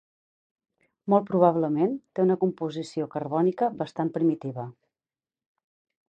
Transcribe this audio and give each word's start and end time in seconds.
Molt 1.13 1.25
probablement 1.31 1.93
té 2.19 2.23
una 2.23 2.37
composició 2.43 3.07
carbònica 3.17 3.69
bastant 3.83 4.13
primitiva. 4.15 4.65